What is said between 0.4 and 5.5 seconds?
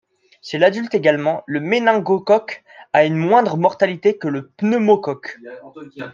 Chez l'adulte également, le méningocoque a une moindre mortalité que le pneumocoque.